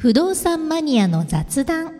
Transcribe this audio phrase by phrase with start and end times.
[0.00, 1.92] 不動産マニアの雑談。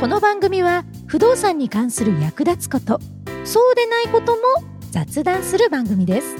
[0.00, 2.98] この番組は不動産に関する役立つこと
[3.44, 4.42] そうでないことも
[4.90, 6.36] 雑談する番組です。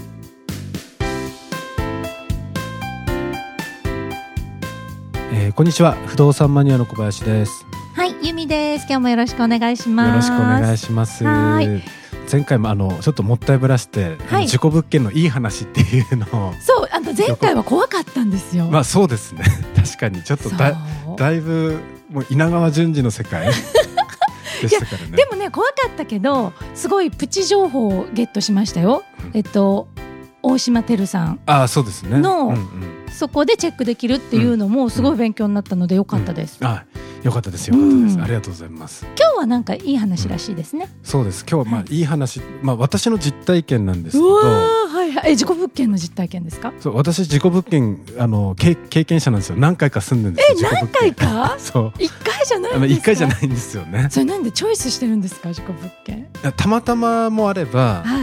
[5.32, 5.92] えーこんにちは。
[6.06, 7.69] 不動産マニアの小林です。
[8.22, 8.82] ゆみです。
[8.82, 10.28] 今日もよろしくお願いします。
[10.28, 11.24] よろしくお願いします。
[11.24, 11.60] は
[12.30, 14.42] 前回もあのちょっともったいぶらして、はい。
[14.42, 18.66] 自己物件のいい話っていうのをそうあの前回は怖かったんですよ。
[18.66, 19.44] まあそうですね。
[19.74, 20.76] 確かにちょっとだ
[21.16, 21.80] だいぶ
[22.10, 23.46] もう稲川淳二の世界
[24.60, 25.16] でしたからね。
[25.16, 29.02] でもね怖かったけどすごいプチ情報をゲットしましたよ。
[29.24, 29.30] うん。
[29.32, 29.88] えっと
[30.42, 31.40] 大島てるさん。
[31.46, 32.18] ああそうですね。
[32.18, 33.00] のうんうん。
[33.10, 36.58] そこでチェックできるっていうのもすごい勉強になったのでよかったです。
[36.62, 36.84] あ
[37.22, 40.88] よかったですよかったです、うんありがとうございます今日はなんかいい話らしいですね。
[41.02, 46.72] そうです今日はまあはいいますまあ私の実体験なんですけうどはいはいえ自己物件の実体験ですか？
[46.80, 51.56] そう私自己物件あの経経験者なんですよ何回か住んでるんですよえ何回か？
[51.60, 53.00] そう一回じゃないんですか？
[53.00, 56.26] 一回じゃないんですよねそれなんでチョイスしてるんですか自己物件？
[56.56, 58.19] たまたまもあれば、はい。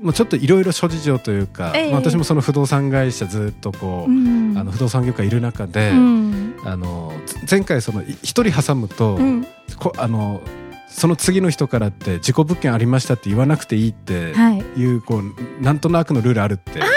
[0.00, 9.46] もうちょっといろいろ諸事情というか、ええまあ、私もその不動産会社ずっとこう、うんあの不動産業界いる中で、うんあのつ前回そのい一人挟むと、うん
[9.78, 10.40] こあの
[10.88, 16.90] その次の人からって自己物件ありましたって言わなくていいってはいいうこうなんとなくのルールあるって、はい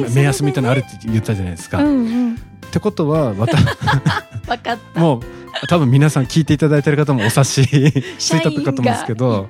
[0.00, 0.10] はい。
[0.14, 0.86] 目安みたいなのあるる。
[0.86, 1.82] って言ったじゃないですか。
[1.82, 2.36] うんっうん。
[2.70, 3.56] てことはまた
[4.48, 5.00] わかった。
[5.00, 5.22] もう
[5.68, 7.68] 多分皆さん聞いていただいてる方もお察し
[8.18, 9.48] つ社いたかと思うんですけど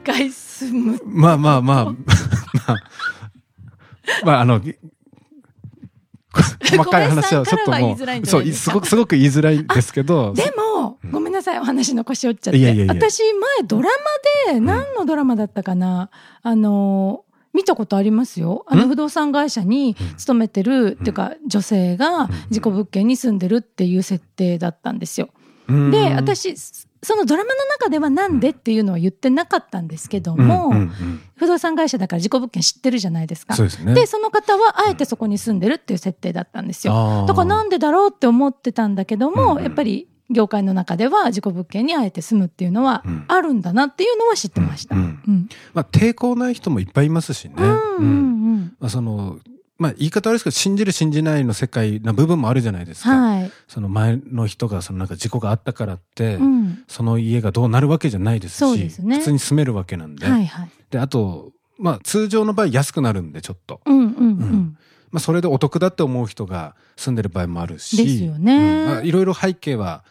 [1.06, 1.86] まあまあまあ、
[2.68, 2.82] まあ、
[4.24, 4.74] まああの、ぎ
[6.64, 12.58] 細かい話はちょっともう、そう、すごく、すごく言いづらいんですけど、でも、うんごめんなさい、お話の腰折っちゃって。
[12.58, 13.88] いやいやいや私、前ドラ
[14.46, 16.10] マで、ん何のドラマだったかな、
[16.42, 18.64] あの、見たことありますよ。
[18.68, 18.88] あのん？
[18.88, 20.16] 不動産会社にうん。
[20.16, 25.28] 勤めてる、っていうか、女性が自己物件に住んでるっていう設定だったんですよ。
[25.68, 25.90] うん。
[25.90, 26.54] で、、私、
[27.04, 33.66] そのドラマの中ではなんでっていうのは言ってなかったんですけどうんも、うんうん不動産会社だから自己物件知ってるじゃないですかそう。
[33.66, 33.94] ですね。
[33.94, 37.24] で、その方はあえてそこに住んでるっていう設定だったんですよ。
[37.26, 44.94] だからなんでだろうって思ってたんだけども、うんうんやっぱり業界の中では自己物件にあえて住むっていうのはうんあるんだなっていうのは知ってました。
[44.94, 45.48] ううんん。
[45.74, 47.54] まあ、抵抗ない人もいっぱいいますしね。
[47.58, 48.08] うんうんうんう
[48.58, 49.38] んまあ、その、
[49.78, 53.10] まあ、言い方悪いですけど、信じる信じないの世界な部分もあるじゃないですか。
[53.10, 53.50] はい。
[53.66, 56.84] その前の人が、そのなんか事故があったからって、うん。
[56.86, 60.26] その家がどうなるわけじゃないですし、ね普通に住めるわけなんで。
[60.26, 60.70] はいはい。
[60.90, 63.80] で、あと、まあ、通常の場合安くなるんで、ちょっと。
[63.86, 64.78] うんうんううんん。
[65.10, 67.96] まあ、それでお得だって思う人が住んでる場合もあるし。
[67.96, 70.04] ですよねいろいろ背景は、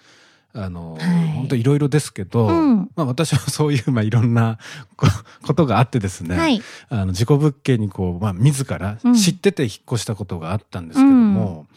[0.54, 1.28] あの、はい。
[1.30, 2.78] 本当いろいろですけど、うん。
[2.96, 4.58] まあ、私はそういう、 まあ、いろんな
[4.96, 5.08] こ
[5.46, 6.62] ことがあってですね、はい。
[6.90, 9.14] あの、自己物件にこう、まあ、自らうん。
[9.14, 11.68] 知ってて引っ越したことがあったんですけども、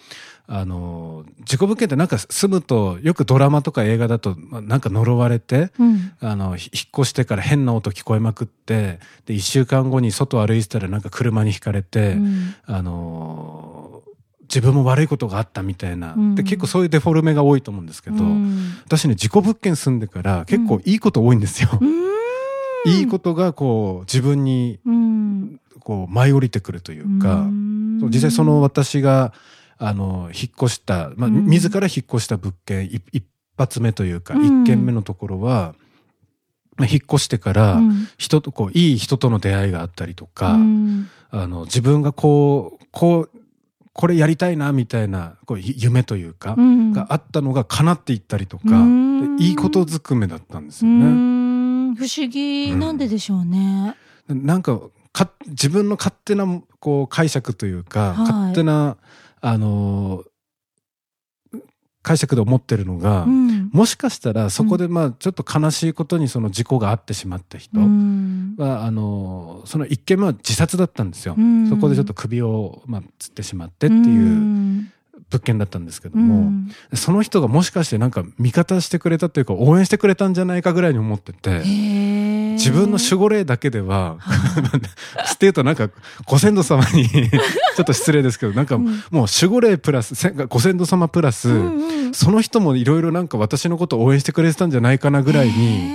[0.47, 6.13] あの、自己物件ってなんか住むと、よくドラマとか映画だと、まあなんか呪われて、うん。
[6.21, 12.55] あの、ひ引っ越してから変な音聞こえまくって、で、一週間後に外歩いてたらなんか車にひかれて、うん。
[12.67, 14.14] あのー
[14.49, 16.35] 自分も悪いことがあったみたいな、うん。
[16.35, 18.73] で、結構そういうデフォルメが多いと思うんですけど、うん。
[18.85, 21.71] 私ね、自己物件住んでから結構いいこと多いんですよ。
[21.81, 22.05] うん。
[22.87, 25.61] いいことがこう、自分にうん。
[25.85, 27.47] こう、舞い降りてくるというか、
[28.09, 29.33] 実際その私が、
[29.77, 31.45] あの、引っ越した、まあ、うん。
[31.47, 33.25] 自ら引っ越した物件、い一
[33.59, 34.63] 発目というか、うん。
[34.63, 35.75] 一軒目のところは、
[36.77, 38.09] まあ、引っ越してから、うん。
[38.17, 41.09] 人と、こう、いい人との出会いがあったりとか、うん。
[41.31, 43.39] あの、自分がこう、こう、
[43.95, 46.93] これやりたいな、みたいな、こう、ゆ夢というか、うん。
[46.93, 48.65] があったのが叶っていったりとか、
[49.39, 51.05] いいことずくめだったんですうよね。
[51.93, 51.95] ん。
[51.95, 53.95] 不思議なんででしょうね。
[54.29, 54.81] なんか、
[55.13, 56.45] か、自分の勝手な、
[56.81, 58.19] こう、解釈というか、はい。
[58.19, 58.97] 勝手な、
[59.41, 60.25] あのー
[62.03, 68.55] 解釈で思ってるのが、うんもしかしたらそこでまあちょっと悲しいことにその事故があってしまった人うん。
[68.57, 71.35] は、あのーその一件目は自殺だったんですよ。
[71.37, 71.69] うん。
[71.69, 74.93] そこでちょっと首を、まあ、つってしまってってういうん。
[75.29, 76.71] 物件だったんですけども、うん。
[76.95, 81.65] その人がもしかしてなんか味方してくれたというか応援してくれたんじゃないかぐらいに思ってて、
[82.55, 84.79] 自分の守護霊だけでは、は
[85.35, 85.91] っていうとなんか
[86.27, 88.85] ご先祖様に ちょっと失礼ですけど、なんかうん。
[88.85, 95.91] もう守護霊プラス、せご先祖様プラス、うんうんその人もいろいろなんか私のことを応援してくれてたんじゃないかなぐらいに、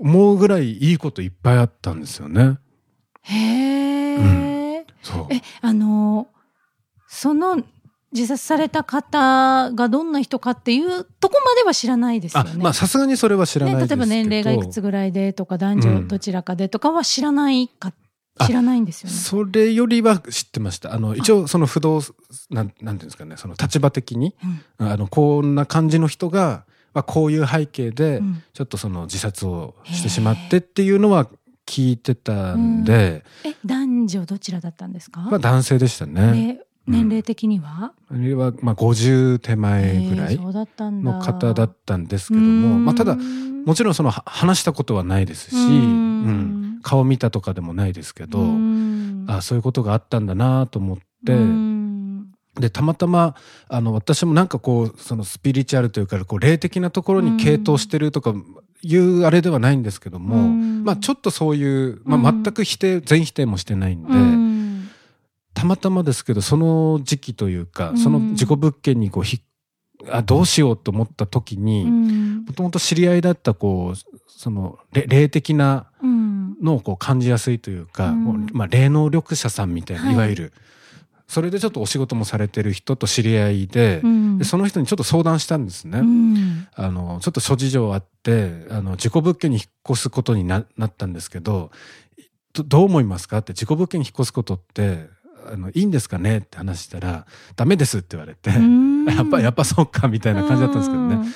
[0.00, 2.58] 思うぐらいいいこといっぱいあったんですよね。
[3.22, 4.84] へー。
[5.02, 5.26] そう。
[5.30, 6.28] えあの
[7.08, 7.62] その
[8.12, 12.52] 自殺された方がどんな人かっていうとこまでは知らないですよね。
[12.54, 17.92] あまあさすがにそれは知らないね、ですけど、例えば年齢がいくつぐらいでとか男女どちらかでとかは知らないか、
[18.46, 19.16] 知らないんですよね。
[19.16, 20.94] それよりは知ってました。
[20.94, 22.00] あの、一応その不動、
[22.50, 24.34] なん、なんていうんですかね、その立場的に、
[24.78, 26.64] あの、こんな感じの人が、
[26.94, 28.22] まあ、こういう背景で、
[28.54, 31.28] ちょっとその自殺をしてしまってっていうのは
[31.66, 33.24] 聞いてたんで。
[33.44, 35.20] え、男女どちらだったんですか？
[35.20, 36.60] まあ男性でしたね。
[36.88, 48.38] 年齢的には、あれは、まあ、50手前ぐらいの方だったんですけども、まあ、ただ、もちろんその話したことはないですし、うん、顔見たとかでもないですけど、
[49.26, 51.02] あそういうことがあったんだなと思って、
[52.60, 53.34] で、たまたま、
[53.68, 58.34] あの、私もなんかこう、そのスピリチュアルというか、こう、霊的なところに傾倒してるとか、
[58.80, 64.08] いうあれではないんですけども、まあちょっとそういう、まあ全く否定、全否定もしてないんで、
[65.54, 69.40] たまたまですけど、その時期というか、その事故物件にこうひ、
[70.10, 71.84] あ、どうしようと思った時に、
[72.46, 75.90] もともと知り合いだったこう、その、霊的な
[76.62, 78.12] のをこう感じやすいというか、
[78.52, 80.14] まあ霊能力者さんみたいな、い。
[80.14, 80.52] わゆる、
[81.28, 85.98] それでちょっとお仕事もされてる人と知り合いで、うん、でその人にちょっと相談したんですね。
[85.98, 90.64] うん、あの、ちょっと諸事情あって、あの、事故物件に引っ越すことになっ
[90.96, 91.70] たんですけど、
[92.54, 95.08] どう思いますかって、事故物件に引っ越すことって、
[95.46, 97.26] あの、いいんですかねって話したら、
[97.56, 98.50] ダメですって言われて、
[99.14, 101.28] やっぱ、やっぱそうかみたいな感じだったんですけどね。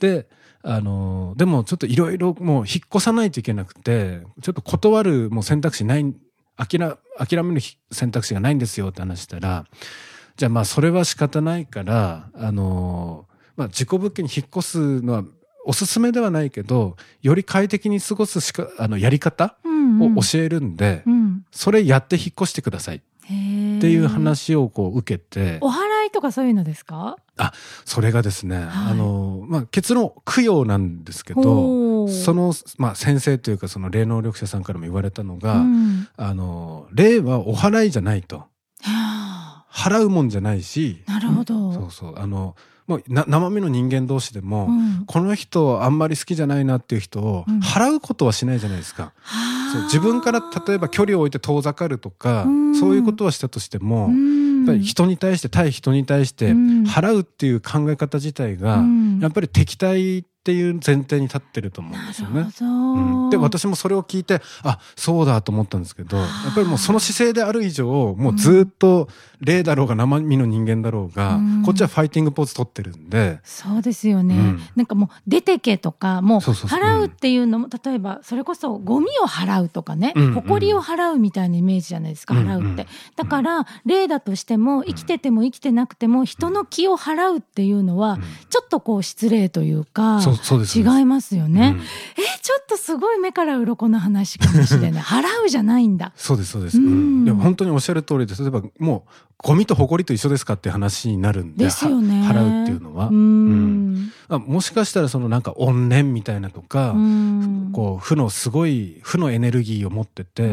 [0.00, 0.28] で、
[0.62, 6.14] あの、でもちょっといろいろもう引っ越さないといけなくて、ちょっと断るもう選択肢ない
[6.56, 6.78] 諦
[7.18, 7.60] 諦める
[7.90, 9.64] 選択肢がないんですよって話したら、
[10.36, 13.26] じゃあまあそれは仕方ないから、あの、
[13.56, 15.24] まあ事故物件に引っ越すのは
[15.64, 19.56] おすすめではないけど、より快適に過ごすしか、あの、やり方
[20.00, 22.96] を教えるんで、うんうん、それやって引っ越してください。
[22.96, 23.09] って
[23.88, 25.58] いう話をこう受けて。
[25.60, 27.16] お払いとかそういうのですか？
[27.36, 27.52] あ、
[27.84, 38.44] それがですね、はい、あの、まあ、結論、供養なんですけど、その、まあ、先生というか、その霊能力者さんからも言われたのが、うん、あの、霊はお払いじゃないと。
[39.72, 41.02] 払うもんじゃないし。
[41.06, 41.72] なるほど。
[41.72, 42.18] そうそう。
[42.18, 42.56] あの、
[42.90, 49.12] もう生身の人間同士でも、うん、この人あんまり好きじゃないなっていう人を払うことはしないじゃないですか。
[49.66, 58.82] うん、そう自分から例えば距離を置いて遠ざかるとか、うん、そういうことはしたとしても、やっぱり人に対して対人に対して払うっていう考え方自体が、
[59.20, 62.48] やっぱり敵対っていう前提に立ってると思うんですよね。
[62.62, 69.08] うん、で私もそれを聞いてあそうだと思ったんですけどやっぱりもうその姿勢である以上もうずっと
[69.40, 73.40] 霊だろうが生身の人間だろうが、うん、こっちはファイティングポーズ取ってるんで。
[73.44, 82.86] そうですよね、うん、なんかもう出てけとかもう払うっていうのも例えばそれこそゴミを払うとかね、うん、埃を払うみたいなイメージじゃないですか、払うって。
[83.16, 91.84] だから霊だとしても生きてても生きてなくても人の気を払うっていうのはちょっとこう失礼というか、違いますよね、うん、え
[92.42, 95.02] ちょっとすごい目から鱗の話かもしれない。
[95.02, 96.12] 払うじゃないんだ。
[96.16, 102.22] そうですそうです、うん、でも本当におっしゃる通りで例えばもうゴミと埃と一緒ですかって話になるんでですよね。
[102.26, 103.08] 払うっていうのは。
[103.08, 106.94] うん、うん、もしかしたらそのなんか怨念みたいなとか、
[107.72, 110.50] こう負のすごい負のエネルギーを持ってて、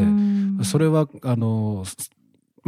[0.62, 1.84] それはあの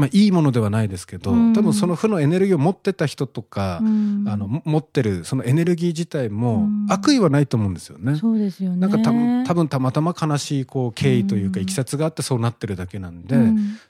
[0.01, 8.17] まあ、いいものではないですけど、うん、多分その負のエネルギーを持ってた人とか、うん、あの持ってるそのエネルギー自体も悪意はないと思うんですよね。
[8.17, 8.77] そうですよね。
[8.79, 13.37] なんかた多分たまたま悲しいこう経緯というか、いきさつがあってそうなってるだけなんで、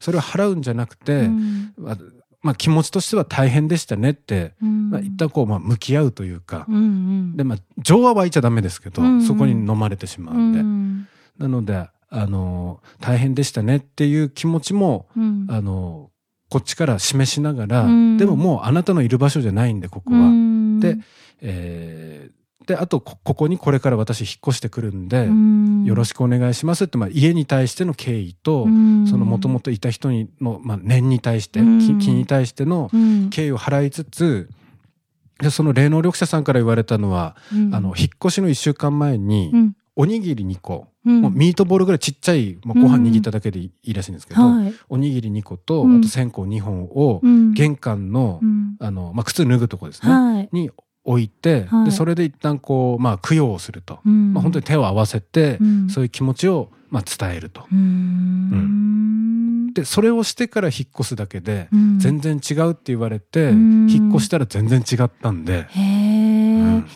[0.01, 1.29] それを払うんじゃなくて、
[1.79, 1.99] まあ、
[2.43, 10.61] まあ、気持ちとしては大変でしたねって、まあ、一旦こう、まあ、向き合うというか、うんうん、で、まあ、情は湧いちゃダメですけど、うんうん、そこに飲まれてしまうんで。
[10.61, 11.07] うん、
[11.39, 16.11] なので、あの、大変でしたねっていう気持ちも、うん、あの、
[16.49, 20.19] こっちから示しながら、うん、でももうあなたのいる場所じゃないんで、ここは。
[20.19, 20.97] うん、で、
[21.41, 25.29] えー、で、あとこ、ここにこれから私引っ越してくるんで、
[25.89, 28.69] よろしくお願いしますって、まあ、家に対しての敬意と、そ
[29.17, 32.91] のもともといた人にの、まあ、念に対して、気気に対しての
[33.31, 34.51] 敬意を払いつつ、
[35.41, 37.37] で、その霊能力者さんから言われたのは、
[37.73, 39.53] あの、引っ越しの一週間前に、
[39.97, 47.21] おにぎり2個、うん、ミートボールぐらいちっちゃい、まあ、ご飯握っただけでいいらしいんですけど、うんはい、おにぎり2個と、あと線香2本を、
[47.55, 48.41] 玄関の、
[48.81, 50.71] あの、まあ、靴脱ぐとこですね、はい、に
[51.05, 54.01] 置いて、はい、で、それで一旦こう、まあ、供養をすると。
[54.05, 57.67] まあ、本当に手を合わせて、そういう気持ちを、まあ、伝えると。
[59.73, 61.69] で、それをしてから引っ越すだけで、
[61.99, 65.69] 全然違うって言われて、引っ越したら全然違ったんで。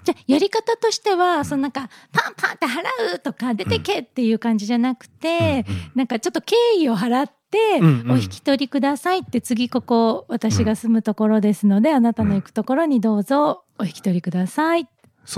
[0.02, 14.84] じゃあ、やり方としては、そのなんか、パンパンって払うとか、出てけっていう感じじゃなくて、なんかちょっと敬意を払って、て、お引き取りくださいって次ここ私が住むところですので、あなたの行くところにどうぞお引き取りくださいっ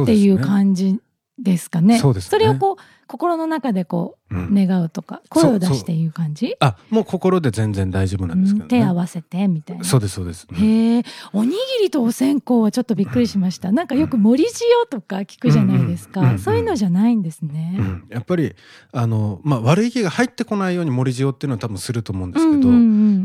[0.06, 0.98] ていう感じ
[1.38, 1.98] ですかね。
[1.98, 6.56] そうです、ね、それをこう心の中でこう、願うとか声を出していう感じ？
[6.58, 9.84] あもう心で全然大丈夫なんですけど、ね、手合わせてみたいな。
[9.84, 11.04] そうですそうです、へえ。
[11.32, 18.54] おにぎりとお線香はちょっとびっくりしました、なんかよく盛り塩とか聞くじゃないですか、そういうのじゃないんですね、やっぱり
[18.92, 22.68] あの、まあ、悪い気が入ってこないように盛り塩っていうのは多分すると思うんですけど、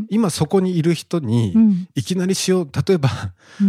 [0.08, 1.54] 今そこにいる人に、
[1.96, 3.08] いきなり塩例えば、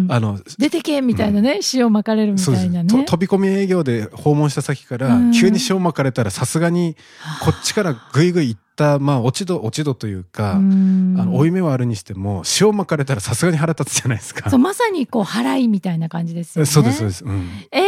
[0.10, 3.06] あの出てけみたいなね、塩まかれるみたいなね。
[3.06, 6.96] 飛び込み営業で訪問した先から、急に塩まかれたらさすがに
[7.42, 14.50] こっちからぐいぐい行った、まあ、落ち度、落ち度というか、あの、負い目はあるにしても、塩まかれたらさすがに腹立つじゃないですか。
[14.50, 16.66] そう、まさにこう、払いみたいな感じですよね。
[16.66, 17.24] そうです、そうです。
[17.26, 17.84] うん、ええ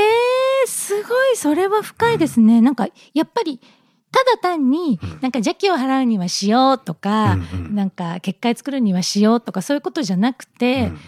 [0.65, 2.59] ー、すごい、それは深いですね。
[2.59, 3.59] うん、なんか、やっぱり、
[4.11, 10.99] ただ単に、なんか邪気を払うにはしようとか、うんうん、なんか結界作るにはしようとか、そういうことじゃなくて、うん、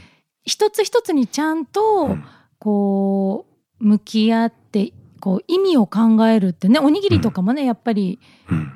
[0.44, 2.18] 一つ一つにちゃんと、
[2.60, 3.46] こ
[3.80, 8.20] う、向き合ってこう意味を考えるってねおにぎりとかもね、やっぱり、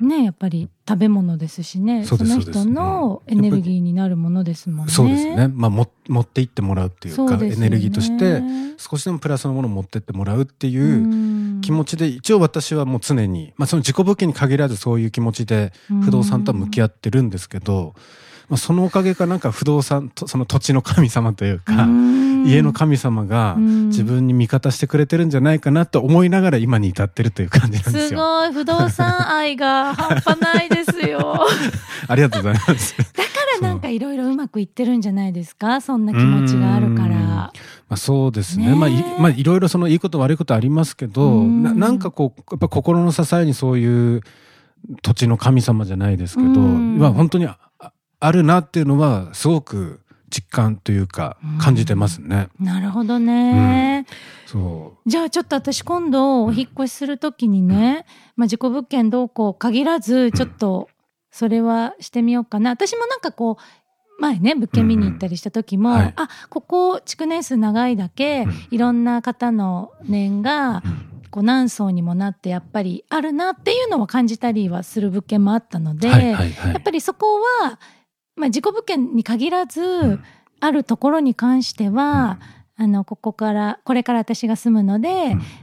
[0.00, 2.04] ねやっぱり食べ物ですしね。
[2.04, 4.92] その人のエネルギーになるものですもんね。
[4.92, 8.42] そうですね、まあ、も持っていってもらうっていうか、ね、エネルギーとして
[8.78, 15.72] 少しでもプラスのものを持ってってもらうっていう気持ちで一応私はもう常に、まあ、その自己物件に限らずそういう気持ちで
[16.04, 17.94] 不動産とは向き合ってるんですけど。
[18.48, 21.86] まあ、そのおかげかなんか不動産とその土地の神様というか
[22.44, 28.08] 家の神様が自分に味方してくれてるんじゃないかなと思いながら今に至ってるという感じなんですよ。
[28.08, 31.36] すごい不動産愛が半端ないですよ。
[32.08, 32.96] ありがとうございます。
[32.98, 33.10] だか
[33.60, 35.80] らなんかいろいろうまくいってるんじゃないですか？
[35.80, 37.16] そんな気持ちがあるから。
[37.16, 37.52] ま
[37.90, 38.68] あ、そうですね。
[38.68, 44.22] ねまあい、まあ、いろいろそのいいこと悪いことありますけど、ななんかこう、やっぱ心の支えにそういう
[45.02, 47.46] 土地の神様じゃないですけど、まあ本当に
[48.20, 50.00] あるなっていうのはすごく
[50.32, 52.48] 実感というか感じてますね。
[52.58, 55.08] うん、なるほどね、うん、そう。
[55.10, 60.88] じゃあちょっと私今度お引越しするときにね、うん、まあ自己物件どうこう限らずちょっと
[61.30, 62.70] それはしてみようかな。
[62.70, 70.82] 私もなんかこう前ね物件見に行ったりした時も、うんはい、あここ築年数長いだけ、いろんな方の念が、
[71.30, 77.80] こう何層にもなってやっぱりあるなっていうのを感じたりはする物件もあったので、はいはいはい、やっぱりそこは
[78.36, 80.24] まあ、事故物件に限らず、うん、
[80.60, 82.38] あるところに関しては、
[82.78, 85.08] うん、あのここからこれから私が住むので、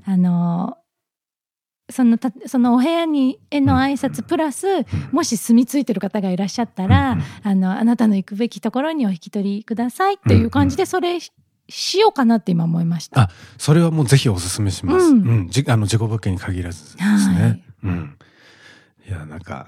[0.08, 0.78] うん、あの
[1.90, 11.18] そのたそのお部屋にへの挨拶プラス、もし住み着いてる方がいらっしゃったら、あのあなたの行くべきところにお引き取りくださいっていう感じでそれ
[11.68, 13.22] しようかなって今思いました。
[13.22, 15.08] あそれはもうぜひお勧めします。
[15.08, 17.42] うん、じあの事故物件に限らずですね。
[17.42, 18.18] はい、うん
[19.10, 19.66] いやなんか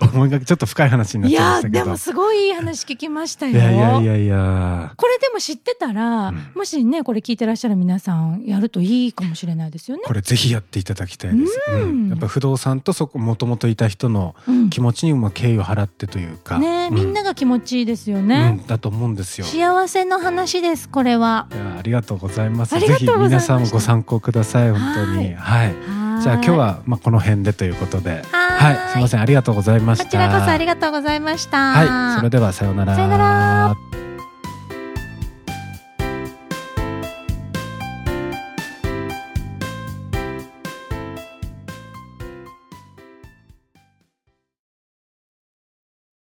[0.00, 1.74] 思いがけちょっと深い話になっちゃいましたけど。
[1.76, 3.52] いやでもすごいいい話聞きましたよ。
[3.52, 4.92] いやいやいやいや。
[4.96, 10.02] これでも知ってたら、うん、もしねこれ聞いてらっしゃる皆さんやるといいかもしれないですよね。
[10.04, 14.34] これぜひやっていただきたいです、うん、やっぱ不動産とそこもともといた人の
[14.70, 19.46] 気持ちにも敬意を払ってというか、ねみんなが気持ちいいですよね、だと思うんですよ。
[19.46, 21.46] 幸せの話ですこれは。
[21.78, 22.76] ありがとうございます。
[22.76, 24.72] ぜひ皆さんもご参考ください。
[24.72, 25.34] 本当に。
[25.34, 30.04] はいじゃあ今日はまあこの辺でということで、はい、すみませんありがとうございました。
[30.04, 31.72] こちらこそありがとうございました。
[31.72, 32.94] はい、それではさようなら。
[32.94, 33.85] さようなら。